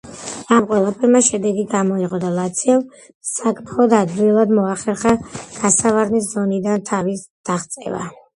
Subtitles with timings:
[0.53, 2.81] ამ ყველაფერმა შედეგი გამოიღო და ლაციომ
[3.33, 5.13] საკმაოდ ადვილად მოახერხა
[5.59, 8.03] გასავარდნი ზონიდან თავის დაღწევა.